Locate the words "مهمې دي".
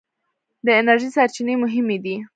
1.63-2.15